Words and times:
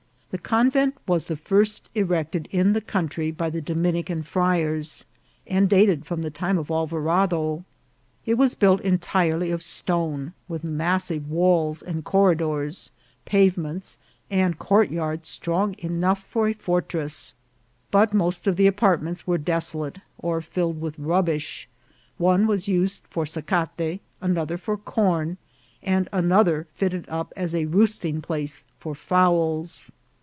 The 0.31 0.37
convent 0.37 0.95
was 1.05 1.25
the 1.25 1.35
first 1.35 1.89
erected 1.93 2.47
in 2.53 2.71
the 2.71 2.79
country 2.79 3.31
by 3.33 3.49
the 3.49 3.59
Dominican 3.59 4.23
friars, 4.23 5.03
and 5.45 5.69
dated 5.69 6.05
from 6.05 6.21
the 6.21 6.29
time 6.31 6.57
of 6.57 6.71
Alvarado. 6.71 7.65
It 8.25 8.35
was 8.35 8.55
built 8.55 8.79
en 8.85 8.97
tirely 8.99 9.51
of 9.51 9.61
stone, 9.61 10.31
with 10.47 10.63
massive 10.63 11.29
walls, 11.29 11.81
and 11.83 12.05
corridors, 12.05 12.91
pave 13.25 13.57
ments, 13.57 13.97
and 14.29 14.57
courtyard 14.57 15.25
strong 15.25 15.75
enough 15.79 16.23
for 16.23 16.47
a 16.47 16.53
fortress; 16.53 17.33
but 17.91 18.13
most 18.13 18.47
of 18.47 18.55
the 18.55 18.67
apartments 18.67 19.27
were 19.27 19.37
desolate 19.37 19.99
or 20.17 20.39
filled 20.39 20.79
with 20.79 20.97
rubbish; 20.97 21.67
one 22.17 22.47
was 22.47 22.69
used 22.69 23.01
for 23.09 23.25
sacate, 23.25 23.99
another 24.21 24.57
for 24.57 24.77
corn, 24.77 25.35
and 25.83 26.07
another 26.13 26.67
fitted 26.73 27.03
up 27.09 27.33
as 27.35 27.53
a 27.53 27.65
roosting 27.65 28.21
place 28.21 28.63
for 28.79 28.95
fowls. 28.95 29.91